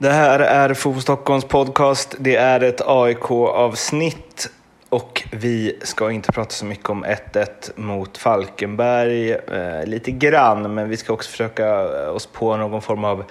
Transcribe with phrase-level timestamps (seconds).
[0.00, 2.14] Det här är Fotboll Stockholms podcast.
[2.18, 4.50] Det är ett AIK-avsnitt
[4.88, 9.32] och vi ska inte prata så mycket om 1-1 mot Falkenberg.
[9.32, 13.24] Eh, lite grann, men vi ska också försöka eh, oss på någon form av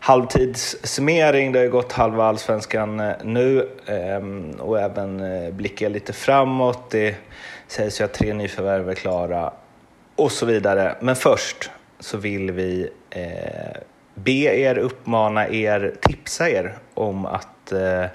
[0.00, 1.52] halvtidssummering.
[1.52, 6.90] Det har ju gått halva allsvenskan eh, nu eh, och även eh, blicka lite framåt.
[6.90, 7.16] Det
[7.68, 9.52] sägs ju att tre nyförvärv är klara
[10.16, 10.96] och så vidare.
[11.00, 13.80] Men först så vill vi eh,
[14.24, 18.06] be er, uppmana er, tipsa er om att eh,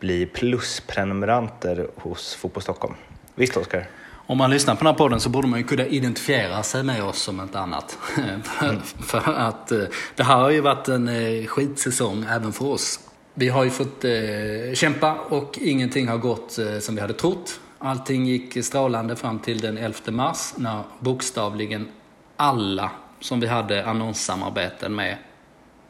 [0.00, 2.94] bli plusprenumeranter hos Fotboll Stockholm.
[3.34, 3.86] Visst Oskar?
[4.26, 7.04] Om man lyssnar på den här podden så borde man ju kunna identifiera sig med
[7.04, 7.98] oss som inte annat.
[8.18, 8.80] Mm.
[8.82, 9.82] för, att eh,
[10.16, 13.00] det här har ju varit en eh, skitsäsong även för oss.
[13.34, 17.60] Vi har ju fått eh, kämpa och ingenting har gått eh, som vi hade trott.
[17.78, 21.88] Allting gick strålande fram till den 11 mars när bokstavligen
[22.36, 25.16] alla som vi hade annonssamarbeten med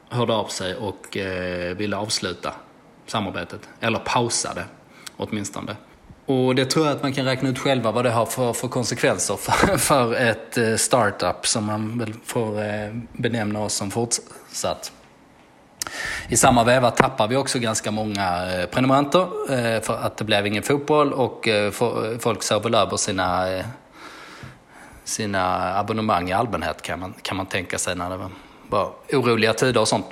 [0.08, 2.54] hörde av sig och eh, ville avsluta
[3.06, 3.68] samarbetet.
[3.80, 4.64] Eller pausa det
[5.16, 5.76] åtminstone.
[6.26, 8.68] Och det tror jag att man kan räkna ut själva vad det har för, för
[8.68, 14.92] konsekvenser för, för ett eh, startup som man väl får eh, benämna oss som fortsatt.
[16.28, 20.46] I samma veva tappar vi också ganska många eh, prenumeranter eh, för att det blev
[20.46, 23.64] ingen fotboll och eh, eh folk såg väl över sina, eh,
[25.04, 28.30] sina abonnemang i allmänhet kan man, kan man tänka sig när det var
[28.68, 30.06] bara oroliga tider och sånt.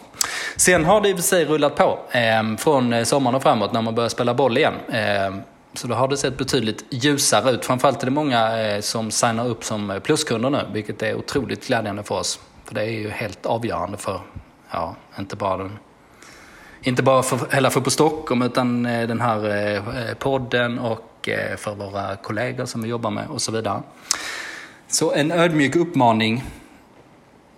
[0.56, 3.72] Sen har det i och för sig rullat på ehm, eh, från sommaren och framåt
[3.72, 4.74] när man börjar spela boll igen.
[4.88, 5.34] Eh,
[5.74, 7.64] så då har det sett betydligt ljusare ut.
[7.64, 11.66] Framförallt är det många eh, som signar upp som eh, pluskunder nu, vilket är otroligt
[11.66, 12.40] glädjande för oss.
[12.64, 14.20] För det är ju helt avgörande för,
[14.70, 15.78] ja, inte bara den
[16.82, 21.02] inte bara för hela Fotboll Stockholm utan eh, den här eh, podden och
[21.56, 23.82] för våra kollegor som vi jobbar med och så vidare.
[24.88, 26.44] Så en ödmjuk uppmaning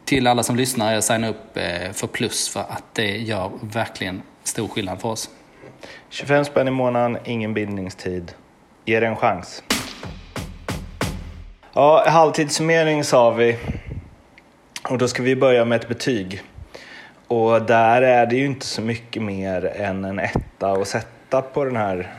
[0.09, 4.69] till alla som lyssnar signa upp eh, för plus för att det gör verkligen stor
[4.69, 5.31] skillnad för oss.
[6.11, 8.33] 25 spänn i månaden, ingen bindningstid.
[8.85, 9.63] Ge det en chans.
[11.73, 13.59] Ja, halvtidssummering sa vi.
[14.89, 16.43] Och då ska vi börja med ett betyg.
[17.27, 21.65] Och där är det ju inte så mycket mer än en etta att sätta på
[21.65, 22.13] den här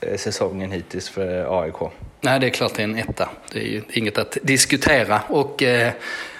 [0.00, 1.92] eh, säsongen hittills för AIK.
[2.20, 3.28] Nej, det är klart det är en etta.
[3.52, 5.20] Det är ju inget att diskutera.
[5.28, 5.92] Och eh,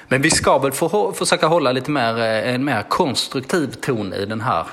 [0.09, 4.27] men vi ska väl för, försöka hålla lite mer, eh, en mer konstruktiv ton i
[4.27, 4.67] den här.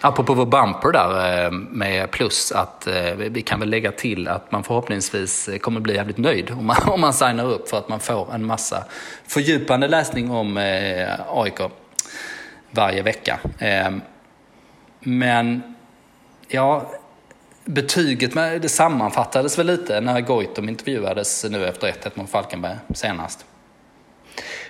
[0.00, 4.52] Apropå vår bumper där eh, med plus att eh, vi kan väl lägga till att
[4.52, 8.00] man förhoppningsvis kommer bli jävligt nöjd om man, om man signar upp för att man
[8.00, 8.84] får en massa
[9.26, 10.56] fördjupande läsning om
[11.28, 11.60] AIK
[12.70, 13.40] varje vecka.
[15.00, 15.62] Men
[16.48, 16.90] ja,
[17.64, 23.44] betyget med, det sammanfattades väl lite när Goitom intervjuades nu efter 1-1 mot Falkenberg senast.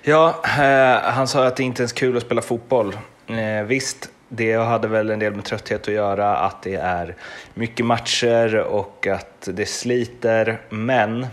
[0.05, 2.99] Ja, eh, han sa att det inte ens är kul att spela fotboll.
[3.27, 7.17] Eh, visst, det hade väl en del med trötthet att göra, att det är
[7.55, 10.61] mycket matcher och att det sliter.
[10.69, 11.27] Men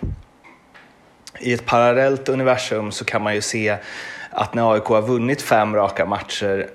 [1.40, 3.78] i ett parallellt universum så kan man ju se
[4.31, 6.68] att när AIK har vunnit fem raka matcher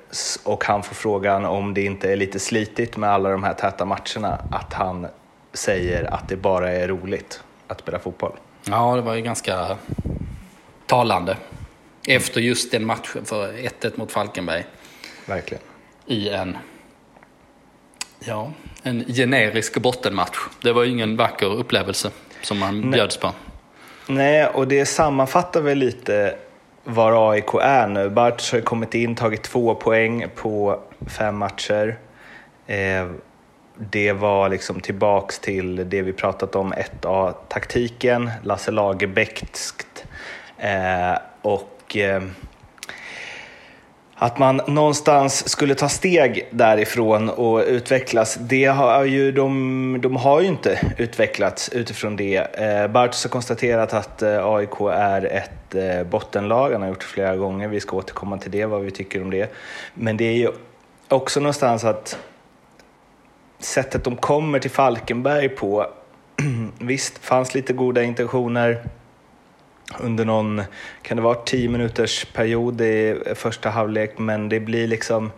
[0.45, 3.85] och han får frågan om det inte är lite slitigt med alla de här täta
[3.85, 5.07] matcherna, att han
[5.53, 8.33] säger att det bara är roligt att spela fotboll.
[8.65, 9.77] Ja, det var ju ganska
[10.87, 11.37] talande.
[12.07, 14.65] Efter just den matchen, för 1-1 mot Falkenberg.
[15.27, 15.63] Verkligen.
[16.07, 16.57] I en,
[18.19, 20.39] ja, en generisk bottenmatch.
[20.63, 22.11] Det var ju ingen vacker upplevelse
[22.43, 22.91] som man Nej.
[22.91, 23.33] bjöds på.
[24.07, 26.37] Nej, och det sammanfattar väl lite
[26.85, 28.11] var AIK är nu.
[28.11, 31.99] Bartz har kommit in, tagit två poäng på fem matcher.
[32.67, 33.07] Eh,
[33.77, 40.05] det var liksom tillbaks till det vi pratat om, 1A-taktiken, Lasse Lagerbäckskt.
[40.59, 42.23] Eh, och Eh,
[44.17, 48.35] att man någonstans skulle ta steg därifrån och utvecklas.
[48.41, 52.37] Det har ju, de, de har ju inte utvecklats utifrån det.
[52.37, 56.73] Eh, Bartos har konstaterat att eh, AIK är ett eh, bottenlag.
[56.73, 57.69] Han har gjort det flera gånger.
[57.69, 59.53] Vi ska återkomma till det, vad vi tycker om det.
[59.95, 60.51] Men det är ju
[61.09, 62.19] också någonstans att
[63.59, 65.87] sättet de kommer till Falkenberg på,
[66.79, 68.85] visst, fanns lite goda intentioner
[70.01, 70.63] under någon,
[71.03, 75.31] kan det vara 10 minuters period i första halvlek, men det blir liksom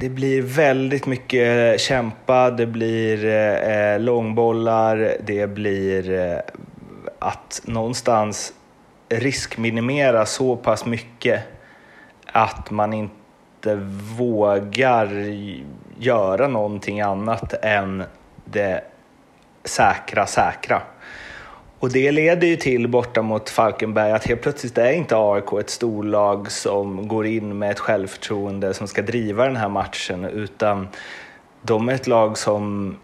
[0.00, 6.38] det blir väldigt mycket kämpa, det blir eh, långbollar, det blir eh,
[7.18, 8.52] att någonstans
[9.08, 11.42] riskminimera så pass mycket
[12.26, 13.74] att man inte
[14.16, 15.08] vågar
[15.98, 18.04] göra någonting annat än
[18.44, 18.84] det
[19.64, 20.82] säkra säkra.
[21.86, 25.70] Och det leder ju till borta mot Falkenberg att helt plötsligt är inte AIK ett
[25.70, 30.88] storlag som går in med ett självförtroende som ska driva den här matchen utan
[31.62, 32.96] de är ett lag som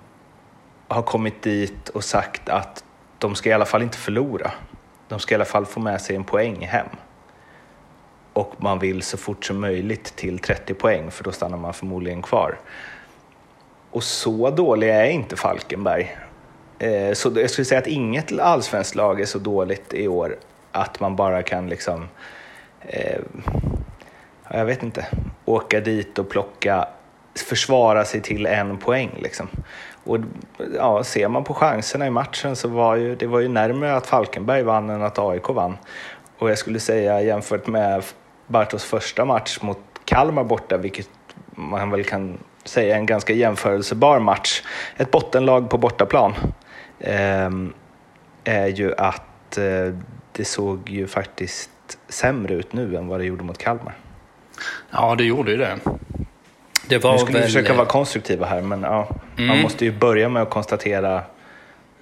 [0.88, 2.84] har kommit dit och sagt att
[3.19, 4.50] de ska i alla fall inte förlora.
[5.08, 6.87] De ska i alla fall få med sig en poäng hem.
[8.32, 12.23] Och man vill så fort som möjligt till 30 poäng för då stannar man förmodligen
[12.23, 12.58] kvar.
[13.90, 16.17] Och så dåliga är inte Falkenberg.
[16.82, 20.37] Eh, så jag skulle säga att inget allsvenskt lag är så dåligt i år
[20.73, 22.08] att man bara kan liksom,
[22.81, 23.20] eh,
[24.50, 25.06] jag vet inte,
[25.44, 26.88] åka dit och plocka,
[27.49, 29.11] försvara sig till en poäng.
[29.23, 29.49] Liksom.
[30.05, 30.19] Och
[30.76, 34.06] ja, ser man på chanserna i matchen så var ju, det var ju närmare att
[34.06, 35.76] Falkenberg vann än att AIK vann.
[36.38, 38.05] Och jag skulle säga jämfört med
[38.46, 41.11] Bartos första match mot Kalmar borta, vilket
[41.55, 44.62] man väl kan säga en ganska jämförelsebar match,
[44.96, 46.34] ett bottenlag på bortaplan,
[48.45, 49.95] är ju att eh,
[50.33, 51.71] det såg ju faktiskt
[52.09, 53.95] sämre ut nu än vad det gjorde mot Kalmar.
[54.91, 55.79] Ja, det gjorde ju det.
[56.89, 57.41] Det var nu ska väl...
[57.41, 59.49] vi försöka vara konstruktiva här, men ja, mm.
[59.49, 61.23] man måste ju börja med att konstatera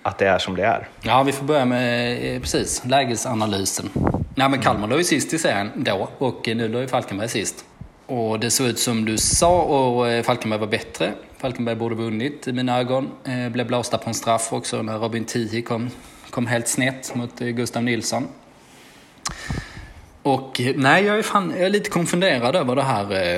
[0.03, 0.89] att det är som det är.
[1.03, 3.91] Ja, vi får börja med eh, precis, lägesanalysen.
[4.35, 7.65] Nej, men Kalmar låg ju sist i serien då och nu låg ju Falkenberg sist.
[8.11, 11.13] Och det såg ut som du sa och eh, Falkenberg var bättre.
[11.39, 13.11] Falkenberg borde vunnit i mina ögon.
[13.25, 15.91] Eh, blev blåsta på en straff också när Robin Tihi kom,
[16.31, 18.29] kom helt snett mot eh, Gustav Nilsson.
[20.23, 23.37] Och nej, jag är, fan, jag är lite konfunderad över det här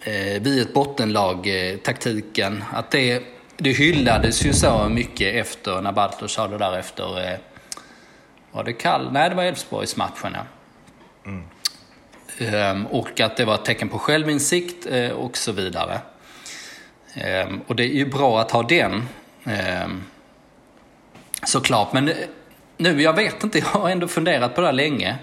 [0.00, 2.64] eh, vi ett bottenlag-taktiken.
[2.72, 3.22] Att det,
[3.56, 7.32] det hyllades ju så mycket efter när Bartos sa det där efter...
[7.32, 7.38] Eh,
[8.52, 9.12] var det Kall?
[9.12, 10.44] Nej, det var Elfsborgsmatchen ja.
[11.30, 11.44] Mm.
[12.38, 16.00] Ehm, och att det var ett tecken på självinsikt eh, och så vidare.
[17.14, 19.08] Ehm, och det är ju bra att ha den.
[19.44, 20.04] Ehm,
[21.46, 22.14] såklart, men eh,
[22.76, 25.16] nu, jag vet inte, jag har ändå funderat på det här länge.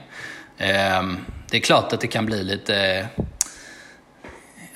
[1.49, 3.07] det är klart att det kan bli lite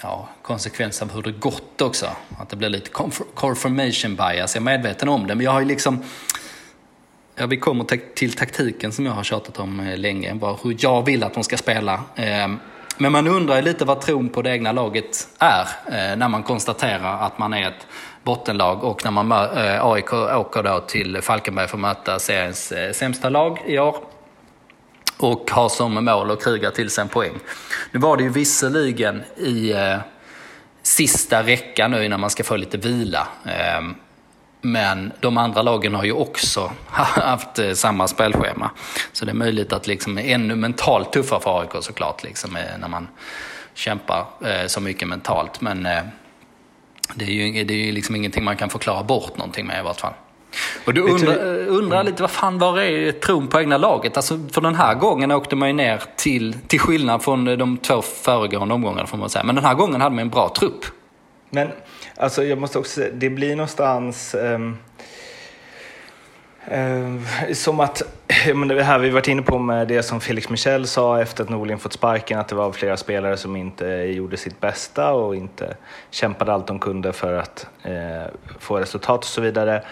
[0.01, 2.07] ja, konsekvens av hur det gått också.
[2.39, 2.89] Att det blir lite
[3.33, 5.35] confirmation bias, jag är medveten om det.
[5.35, 6.03] Men jag har ju liksom...
[7.39, 11.23] Ja, vi kommer till taktiken som jag har tjatat om eh, länge, hur jag vill
[11.23, 12.03] att de ska spela.
[12.15, 12.59] Ehm,
[12.97, 17.25] men man undrar lite vad tron på det egna laget är eh, när man konstaterar
[17.25, 17.87] att man är ett
[18.23, 23.29] bottenlag och när man eh, AIK åker då till Falkenberg för att möta seriens sämsta
[23.29, 23.95] lag i år
[25.17, 27.33] och har som mål att kriga till sig en poäng.
[27.91, 29.73] Nu var det ju visserligen i
[30.83, 33.27] sista veckan nu innan man ska få lite vila.
[33.45, 33.95] Ehm,
[34.67, 38.71] men de andra lagen har ju också haft eh, samma spelschema.
[39.11, 42.87] Så det är möjligt att liksom ännu mentalt tuffare för AIK såklart, liksom, eh, när
[42.87, 43.07] man
[43.73, 45.61] kämpar eh, så mycket mentalt.
[45.61, 45.83] Men
[47.15, 49.83] det är ju, det är ju liksom ingenting man kan förklara bort någonting med i
[49.83, 50.13] vart fall.
[50.85, 51.37] Och du undrar,
[51.67, 54.17] undrar lite, vad fan var är tron på egna laget?
[54.17, 58.01] Alltså för den här gången åkte man ju ner till, till skillnad från de två
[58.01, 59.43] föregående omgångarna får man säga.
[59.43, 60.85] Men den här gången hade man en bra trupp.
[61.49, 61.67] Men
[62.17, 64.77] alltså jag måste också säga, det blir någonstans um,
[66.71, 68.01] um, som att,
[68.55, 71.49] men det här vi varit inne på med det som Felix Michel sa efter att
[71.49, 75.77] Norling fått sparken, att det var flera spelare som inte gjorde sitt bästa och inte
[76.11, 78.27] kämpade allt de kunde för att uh,
[78.59, 79.83] få resultat och så vidare.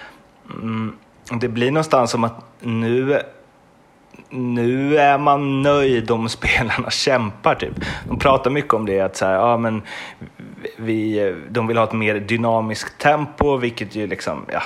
[0.50, 0.96] Mm,
[1.42, 3.22] det blir någonstans som att nu,
[4.30, 7.56] nu är man nöjd om spelarna kämpar.
[7.56, 7.74] Typ.
[8.08, 9.82] De pratar mycket om det, att så här, ja, men
[10.78, 14.62] vi, de vill ha ett mer dynamiskt tempo, vilket ju liksom, ja,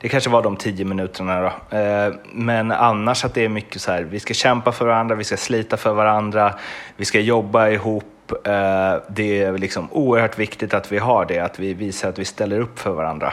[0.00, 1.76] det kanske var de tio minuterna då.
[1.78, 5.24] Eh, men annars att det är mycket så här, vi ska kämpa för varandra, vi
[5.24, 6.54] ska slita för varandra,
[6.96, 8.04] vi ska jobba ihop.
[8.44, 12.24] Eh, det är liksom oerhört viktigt att vi har det, att vi visar att vi
[12.24, 13.32] ställer upp för varandra.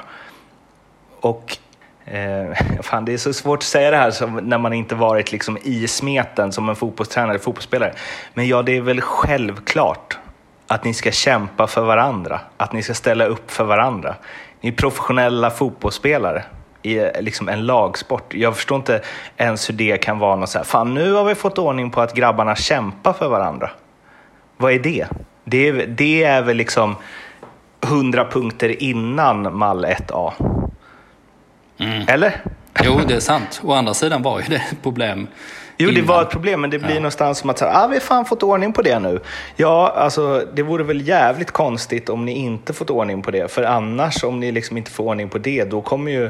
[1.20, 1.58] Och
[2.06, 5.32] Eh, fan, det är så svårt att säga det här som, när man inte varit
[5.32, 7.94] liksom i smeten som en fotbollstränare, fotbollsspelare.
[8.34, 10.18] Men ja, det är väl självklart
[10.68, 14.16] att ni ska kämpa för varandra, att ni ska ställa upp för varandra.
[14.62, 16.44] Ni är professionella fotbollsspelare
[16.82, 18.34] i eh, liksom en lagsport.
[18.34, 19.02] Jag förstår inte
[19.38, 22.02] ens hur det kan vara något så här, fan nu har vi fått ordning på
[22.02, 23.70] att grabbarna kämpar för varandra.
[24.58, 25.08] Vad är det?
[25.44, 26.96] Det är, det är väl liksom
[27.84, 30.32] 100 punkter innan mall 1A.
[31.82, 32.04] Mm.
[32.08, 32.42] Eller?
[32.84, 33.62] Jo, det är sant.
[33.64, 35.28] Å andra sidan var ju det ett problem
[35.82, 36.96] Jo, det var ett problem, men det blir ja.
[36.96, 39.20] någonstans som att ah, vi har fan fått ordning på det nu.
[39.56, 43.52] Ja, alltså det vore väl jävligt konstigt om ni inte fått ordning på det.
[43.52, 46.30] För annars, om ni liksom inte får ordning på det, då kommer ju...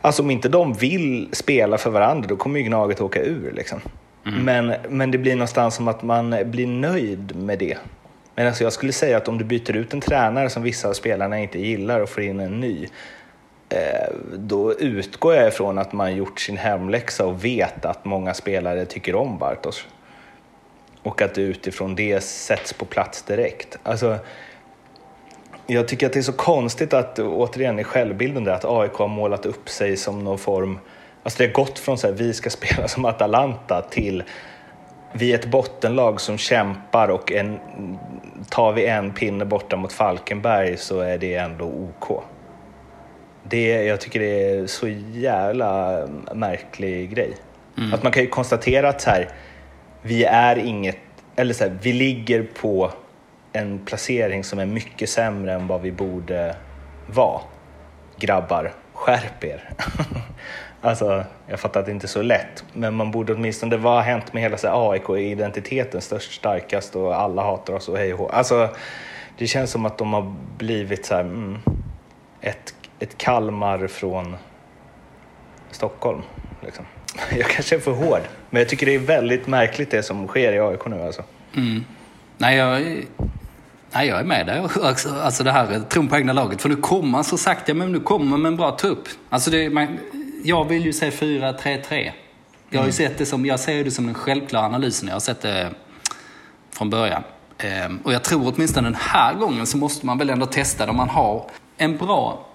[0.00, 3.52] Alltså om inte de vill spela för varandra, då kommer ju Gnaget åka ur.
[3.56, 3.80] Liksom.
[4.26, 4.44] Mm.
[4.44, 7.78] Men, men det blir någonstans som att man blir nöjd med det.
[8.34, 10.92] Men alltså jag skulle säga att om du byter ut en tränare som vissa av
[10.92, 12.88] spelarna inte gillar och får in en ny,
[13.68, 18.86] Eh, då utgår jag ifrån att man gjort sin hemläxa och vet att många spelare
[18.86, 19.86] tycker om Bartos.
[21.02, 23.78] Och att det utifrån det sätts på plats direkt.
[23.82, 24.18] Alltså,
[25.66, 29.08] jag tycker att det är så konstigt att, återigen i självbilden där, att AIK har
[29.08, 30.78] målat upp sig som någon form...
[31.22, 34.22] Alltså det har gått från så här, vi ska spela som Atalanta till
[35.12, 37.58] vi är ett bottenlag som kämpar och en,
[38.48, 42.22] tar vi en pinne borta mot Falkenberg så är det ändå OK.
[43.50, 45.98] Det, jag tycker det är så jävla
[46.34, 47.36] märklig grej.
[47.78, 47.94] Mm.
[47.94, 49.28] Att man kan ju konstatera att så här,
[50.02, 50.98] vi är inget,
[51.36, 52.92] eller så här, vi ligger på
[53.52, 56.56] en placering som är mycket sämre än vad vi borde
[57.06, 57.40] vara.
[58.18, 59.70] Grabbar, skärp er!
[60.80, 64.02] alltså, jag fattar att det inte är så lätt, men man borde åtminstone, vad har
[64.02, 68.68] hänt med hela AIK-identiteten, störst, starkast och alla hatar oss och hej och Alltså,
[69.38, 71.58] det känns som att de har blivit så här, mm,
[72.40, 74.36] ett, ett Kalmar från
[75.70, 76.22] Stockholm.
[76.60, 76.84] Liksom.
[77.38, 80.52] Jag kanske är för hård, men jag tycker det är väldigt märkligt det som sker
[80.52, 81.02] i AIK nu.
[81.02, 81.22] Alltså.
[81.56, 81.84] Mm.
[82.38, 82.82] Nej, jag,
[83.90, 84.62] nej, jag är med dig.
[84.82, 86.62] Alltså, alltså det här tron på egna laget.
[86.62, 89.08] För nu kommer så sakta, men nu kommer med en bra trupp.
[89.28, 89.98] Alltså det, man,
[90.44, 92.12] jag vill ju se 4-3-3.
[92.70, 92.92] Jag har ju mm.
[92.92, 95.08] sett det som, jag ser det som den självklara analysen.
[95.08, 95.70] Jag har sett det
[96.70, 97.22] från början.
[97.58, 100.90] Ehm, och jag tror åtminstone den här gången så måste man väl ändå testa det.
[100.90, 102.47] Om man har en bra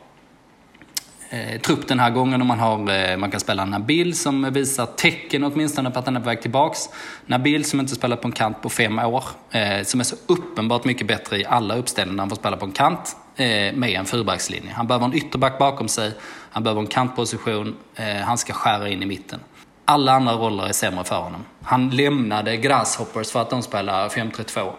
[1.33, 4.85] eh, trupp den här gången och man, har, eh, man kan spela Nabil som visar
[4.85, 6.89] tecken åtminstone på att han är på väg tillbaks.
[7.25, 10.85] Nabil som inte spelat på en kant på fem år, eh, som är så uppenbart
[10.85, 14.05] mycket bättre i alla uppställningar när han får spela på en kant eh, med en
[14.05, 14.71] fyrbackslinje.
[14.73, 16.11] Han behöver en ytterback bakom sig,
[16.51, 19.39] han behöver en kantposition, eh, han ska skära in i mitten.
[19.85, 21.45] Alla andra roller är sämre för honom.
[21.63, 24.71] Han lämnade Grasshoppers för att de spelar 5-3-2.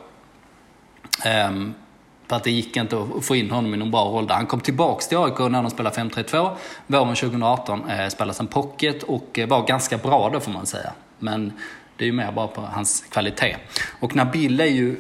[2.29, 4.35] För att det gick inte att få in honom i någon bra roll där.
[4.35, 6.57] Han kom tillbaks till AIK när de spelade 5-3-2.
[6.87, 10.93] Våren 2018 eh, spelade som pocket och eh, var ganska bra då får man säga.
[11.19, 11.53] Men
[11.97, 13.57] det är ju mer bara på hans kvalitet.
[14.01, 14.97] Och Nabil är ju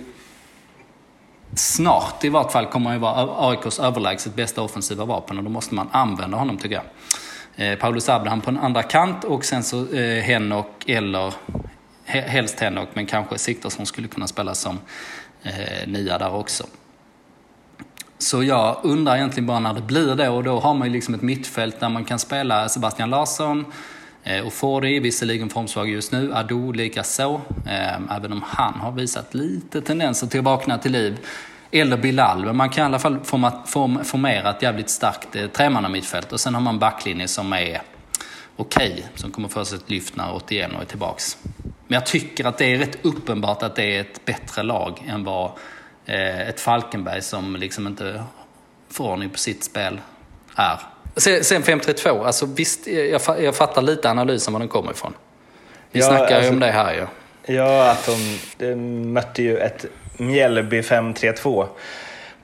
[1.54, 5.50] snart i vart fall kommer han ju vara AIKs överlägset bästa offensiva vapen och då
[5.50, 6.84] måste man använda honom tycker jag.
[7.56, 11.34] Eh, Paulus Abraham på en andra kant och sen så eh, Henok eller
[12.04, 14.78] helst Henok men kanske Siktorsson skulle kunna spela som
[15.42, 16.66] eh, nia där också.
[18.18, 21.14] Så jag undrar egentligen bara när det blir det och då har man ju liksom
[21.14, 23.64] ett mittfält där man kan spela Sebastian Larsson
[24.22, 29.34] eh, och Fori, visserligen formsvag just nu, Ado likaså, ehm, även om han har visat
[29.34, 31.18] lite tendenser till att vakna till liv.
[31.70, 33.18] Eller Bilal, men man kan i alla fall
[34.04, 37.82] formera ett jävligt starkt eh, tremannamittfält och sen har man backlinje som är
[38.56, 41.38] okej, okay, som kommer få sig ett lyft när Otieno är tillbaks.
[41.62, 45.24] Men jag tycker att det är rätt uppenbart att det är ett bättre lag än
[45.24, 45.50] vad
[46.06, 48.24] ett Falkenberg som liksom inte
[48.90, 50.00] får ordning på sitt spel
[50.56, 50.78] är.
[51.42, 55.14] Sen 532, alltså visst, jag, jag fattar lite analysen var den kommer ifrån.
[55.90, 57.06] Vi ja, snackar ju alltså, om det här ju.
[57.54, 58.74] Ja, att de, de
[59.12, 59.84] mötte ju ett
[60.16, 61.66] Mjällby 532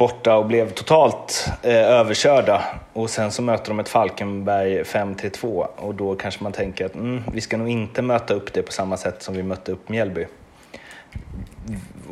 [0.00, 2.62] borta och blev totalt eh, överkörda.
[2.92, 7.22] Och sen så möter de ett Falkenberg 5-2 och då kanske man tänker att mm,
[7.32, 10.26] vi ska nog inte möta upp det på samma sätt som vi mötte upp Mjällby.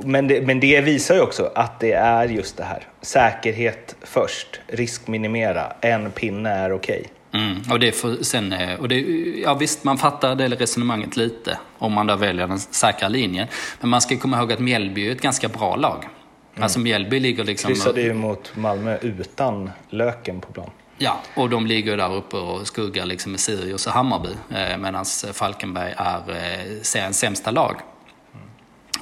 [0.05, 2.87] Men det, men det visar ju också att det är just det här.
[3.01, 6.99] Säkerhet först, riskminimera, en pinne är okej.
[6.99, 7.13] Okay.
[7.33, 9.01] Mm, och det för, sen, eh, och det,
[9.45, 13.47] ja visst, man fattar det resonemanget lite om man då väljer den säkra linjen.
[13.81, 16.05] Men man ska komma ihåg att Mjällby är ett ganska bra lag.
[16.05, 16.63] Mm.
[16.63, 17.69] Alltså Mjällby ligger liksom...
[17.69, 20.71] Kryssade ju mot Malmö utan löken på plan.
[20.99, 24.29] Ja, och de ligger där uppe och skuggar liksom med Sirius och Hammarby.
[24.55, 27.77] Eh, Medan Falkenberg är eh, seriens sämsta lag.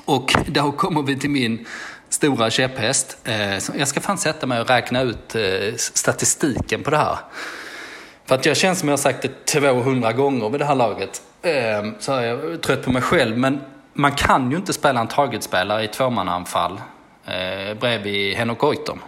[0.07, 1.67] Och då kommer vi till min
[2.09, 3.19] stora käpphäst.
[3.25, 7.19] Eh, jag ska fan sätta mig och räkna ut eh, statistiken på det här.
[8.25, 11.23] För att jag känns som jag har sagt det 200 gånger vid det här laget.
[11.43, 11.53] Eh,
[11.99, 13.39] så är jag trött på mig själv.
[13.39, 13.61] Men
[13.93, 16.81] man kan ju inte spela en targetspelare i tvåmannaanfall
[17.81, 19.01] bredvid Henok Goitom.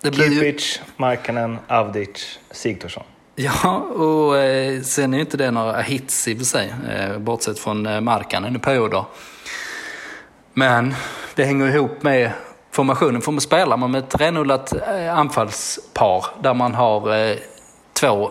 [0.00, 0.92] Det blir Kipic, ju...
[0.96, 3.04] Markkanen, Avdic, Sigthorsson.
[3.34, 7.58] Ja, och eh, sen är inte det några hits i och för sig, eh, bortsett
[7.58, 9.04] från eh, Markkanen i perioder.
[10.52, 10.94] Men
[11.34, 12.32] det hänger ihop med
[12.70, 13.22] formationen.
[13.22, 17.36] För man spela med ett renodlat eh, anfallspar där man har eh,
[17.92, 18.30] två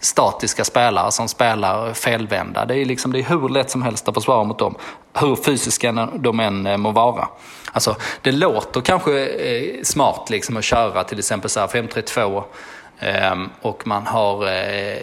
[0.00, 2.64] statiska spelare som spelar felvända.
[2.64, 4.74] Det är, liksom, det är hur lätt som helst att försvara mot dem,
[5.18, 7.28] hur fysiska de än eh, må vara.
[7.72, 12.42] Alltså, det låter kanske eh, smart liksom, att köra till exempel 5-3-2
[13.02, 14.98] Ehm, och man har eh,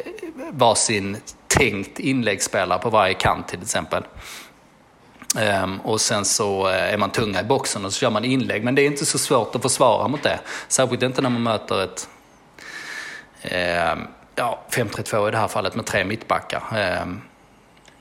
[0.51, 4.03] varsin tänkt inläggsspelare på varje kant till exempel.
[5.63, 8.63] Um, och sen så eh, är man tunga i boxen och så kör man inlägg.
[8.63, 10.39] Men det är inte så svårt att försvara mot det.
[10.67, 12.09] Särskilt inte när man möter ett
[13.41, 13.99] ehm,
[14.35, 16.63] ja, 5-3-2 i det här fallet med tre mittbackar.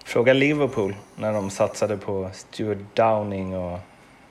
[0.04, 3.78] Fråga Liverpool när de satsade på Stuart Downing och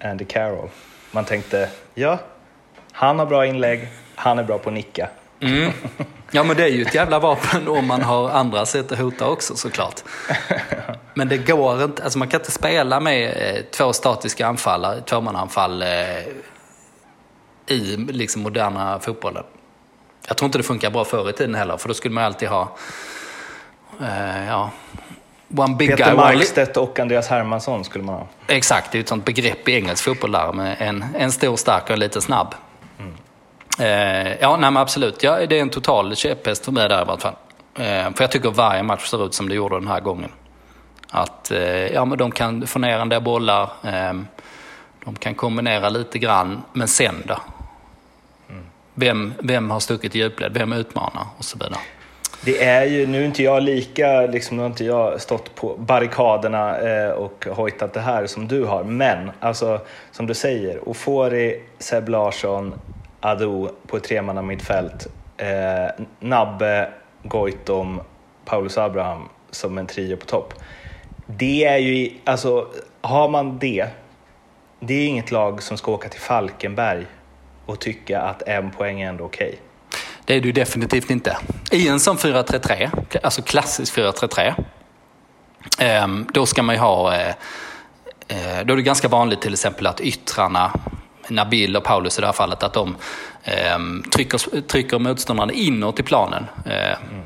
[0.04, 0.70] Andy Carroll.
[1.12, 2.20] Man tänkte, ja,
[2.92, 5.10] han har bra inlägg, han är bra på att nicka.
[5.40, 5.72] Mm.
[6.32, 9.28] Ja men det är ju ett jävla vapen om man har andra sätt att hota
[9.28, 10.04] också såklart.
[11.14, 15.82] Men det går inte, alltså man kan inte spela med eh, två statiska anfallare, tvåmannaanfall
[15.82, 15.88] eh,
[17.68, 19.44] i liksom moderna fotbollen.
[20.28, 22.50] Jag tror inte det funkar bra förr i tiden heller för då skulle man alltid
[22.50, 22.76] ha
[24.02, 24.72] eh, ja,
[25.58, 26.16] one big Peter guy.
[26.16, 28.28] Peter Markstedt och Andreas Hermansson skulle man ha.
[28.48, 31.56] Exakt, det är ju ett sånt begrepp i engelsk fotboll där med en, en stor,
[31.56, 32.56] stark och en lite snabb.
[33.80, 35.24] Eh, ja, nej men absolut.
[35.24, 37.36] Ja, det är en total käpphäst för mig där i alla fall.
[37.76, 40.32] Eh, för jag tycker varje match ser ut som det gjorde den här gången.
[41.10, 44.14] Att eh, ja, men de kan få ner en del bollar, eh,
[45.06, 47.38] de kan kombinera lite grann, men sen då?
[48.50, 48.64] Mm.
[48.94, 50.54] Vem, vem har stuckit i djupled?
[50.54, 51.24] Vem utmanar?
[51.38, 51.80] Och så vidare.
[52.42, 55.76] Det är ju, nu är inte jag lika, liksom, nu har inte jag stått på
[55.78, 59.80] barrikaderna eh, och hojtat det här som du har, men alltså
[60.12, 62.74] som du säger, Ofori, Seb Larsson,
[63.20, 65.08] Ado på ett tremanna mittfält.
[65.38, 66.90] Eh, Nabbe,
[67.24, 68.02] Goitom,
[68.46, 70.54] Paulus Abraham som en trio på topp.
[71.26, 72.68] Det är ju, alltså
[73.02, 73.88] har man det,
[74.80, 77.06] det är inget lag som ska åka till Falkenberg
[77.66, 79.48] och tycka att en poäng är ändå okej.
[79.48, 79.60] Okay.
[80.26, 81.38] Det är det ju definitivt inte.
[81.72, 82.90] I en sån 4-3-3,
[83.24, 84.54] alltså klassisk 4-3-3,
[85.80, 87.28] ehm, då ska man ju ha eh,
[88.28, 90.72] eh, då är det ganska vanligt till exempel att yttrarna
[91.30, 92.96] Nabil och Paulus i det här fallet, att de
[93.44, 93.80] eh,
[94.14, 96.46] trycker, trycker motståndarna inåt i planen.
[96.66, 97.24] Eh, mm.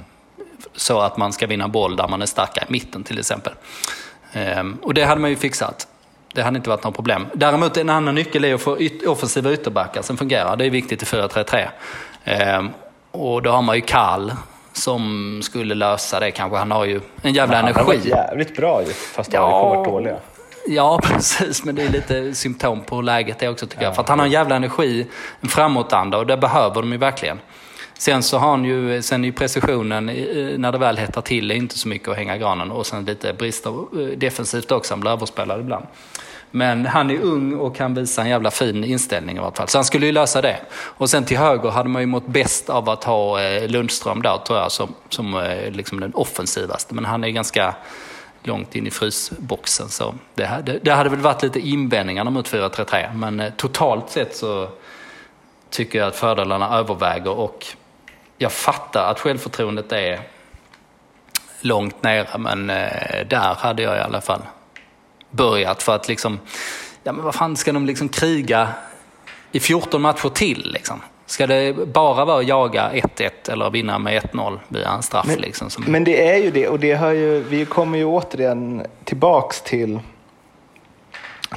[0.75, 3.53] Så att man ska vinna boll där man är starka i mitten till exempel.
[4.33, 5.87] Eh, och det hade man ju fixat.
[6.33, 7.27] Det hade inte varit något problem.
[7.33, 10.55] Däremot en annan nyckel är att få yt offensiva ytterbackar som fungerar.
[10.57, 11.69] Det är viktigt i 4-3-3.
[12.23, 12.63] Eh,
[13.11, 14.31] och då har man ju Karl
[14.73, 16.57] som skulle lösa det kanske.
[16.57, 17.79] Han har ju en jävla han energi.
[17.79, 20.17] Han var jävligt bra ju, fast ja, har varit dåliga.
[20.67, 21.63] Ja, precis.
[21.63, 23.95] Men det är lite symptom på läget det också tycker jag.
[23.95, 25.07] För att han har en jävla energi,
[25.41, 27.39] en framåtanda och det behöver de ju verkligen.
[27.97, 30.05] Sen så har han ju, sen är precisionen
[30.57, 33.33] när det väl hettar till är inte så mycket att hänga granen och sen lite
[33.33, 35.85] brister eh, defensivt också, han blir överspelad ibland.
[36.51, 39.67] Men han är ung och kan visa en jävla fin inställning i alla fall.
[39.67, 40.57] Så han skulle ju lösa det.
[40.73, 44.37] Och sen till höger hade man ju mått bäst av att ha eh, Lundström där
[44.37, 46.95] tror jag som, som eh, liksom den offensivaste.
[46.95, 47.75] Men han är ganska
[48.43, 49.89] långt in i frysboxen.
[49.89, 54.35] Så det, hade, det hade väl varit lite invändningar mot 4-3-3 men eh, totalt sett
[54.35, 54.69] så
[55.69, 57.65] tycker jag att fördelarna överväger och
[58.37, 60.19] jag fattar att självförtroendet är
[61.61, 64.41] långt nere men eh, där hade jag i alla fall
[65.29, 66.39] börjat för att liksom,
[67.03, 68.69] ja men vad fan ska de liksom kriga
[69.51, 71.01] i 14 matcher till liksom?
[71.31, 75.25] Ska det bara vara jaga 1-1 eller vinna med 1-0 via en straff?
[75.27, 75.83] Men, liksom, som...
[75.83, 79.99] men det är ju det och det har ju, vi kommer ju återigen tillbaks till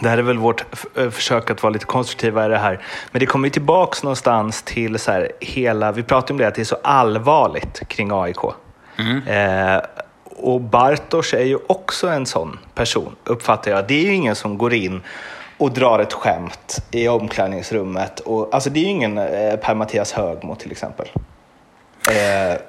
[0.00, 0.64] det här är väl vårt
[0.96, 2.80] eh, försök att vara lite konstruktiva i det här.
[3.10, 6.54] Men det kommer ju tillbaks någonstans till så här, hela, vi pratar om det att
[6.54, 8.38] det är så allvarligt kring AIK.
[8.98, 9.22] Mm.
[9.26, 9.82] Eh,
[10.36, 13.88] och Bartosz är ju också en sån person, uppfattar jag.
[13.88, 15.02] Det är ju ingen som går in
[15.58, 18.20] och drar ett skämt i omklädningsrummet.
[18.20, 21.08] Och, alltså det är ju ingen eh, Per-Mattias Högmo till exempel.
[22.10, 22.60] Eh,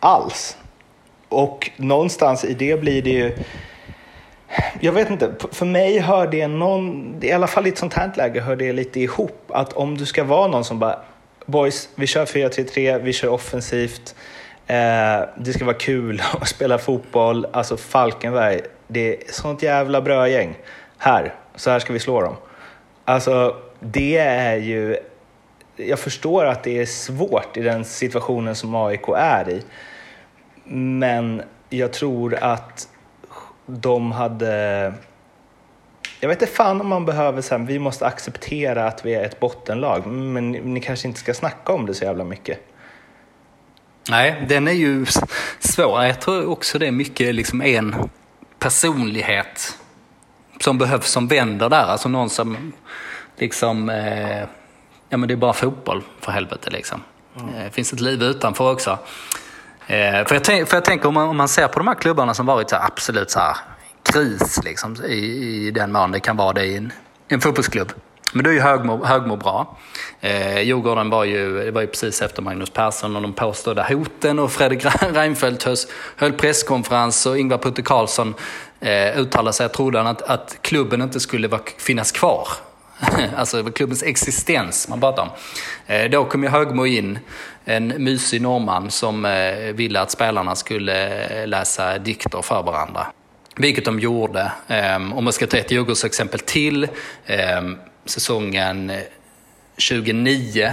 [0.00, 0.56] alls.
[1.28, 3.36] Och någonstans i det blir det ju...
[4.80, 8.12] Jag vet inte, för mig hör det någon, i alla fall i ett sånt här
[8.16, 9.44] läge, hör det lite ihop.
[9.48, 10.98] Att om du ska vara någon som bara,
[11.46, 14.14] boys, vi kör 4-3-3, vi kör offensivt.
[14.66, 17.46] Eh, det ska vara kul att spela fotboll.
[17.52, 20.54] Alltså Falkenberg, det är sånt jävla brödgäng.
[20.98, 22.36] Här, så här ska vi slå dem.
[23.04, 24.96] Alltså, det är ju...
[25.76, 29.62] Jag förstår att det är svårt i den situationen som AIK är i.
[30.74, 32.88] Men jag tror att
[33.66, 34.92] de hade...
[36.20, 39.40] Jag vet inte fan om man behöver säga vi måste acceptera att vi är ett
[39.40, 40.06] bottenlag.
[40.06, 42.58] Men ni kanske inte ska snacka om det så jävla mycket.
[44.10, 45.06] Nej, den är ju
[45.58, 46.04] svår.
[46.04, 47.96] Jag tror också det är mycket liksom en
[48.58, 49.79] personlighet
[50.60, 51.84] som behövs som vänder där.
[51.84, 52.72] Alltså någon som
[53.36, 54.40] liksom, eh,
[55.08, 57.02] ja men det är bara fotboll för helvete liksom.
[57.40, 57.64] Mm.
[57.64, 58.98] Det finns ett liv utanför också.
[59.86, 61.94] Eh, för, jag tänk, för jag tänker om man, om man ser på de här
[61.94, 63.56] klubbarna som varit så absolut så här
[64.02, 66.92] kris liksom, i, i den mån det kan vara det i en,
[67.28, 67.92] en fotbollsklubb.
[68.32, 69.78] Men då är ju Högmo, Högmo bra.
[70.20, 74.38] Eh, Djurgården var ju, det var ju precis efter Magnus Persson och de påstådda hoten
[74.38, 78.34] och Fredrik Reinfeldt höll presskonferens och Ingvar Putte Karlsson
[78.80, 82.48] eh, uttalade sig, trodde trodde att, att klubben inte skulle vara, finnas kvar.
[83.36, 85.28] alltså klubbens existens man pratar om.
[85.86, 87.18] Eh, då kom ju Högmo in,
[87.64, 93.06] en mysig norrman som eh, ville att spelarna skulle eh, läsa dikter för varandra.
[93.56, 94.52] Vilket de gjorde.
[94.68, 96.88] Ehm, om man ska ta ett Djurgårdsexempel till,
[97.26, 98.98] ehm, säsongen eh,
[99.76, 100.72] 29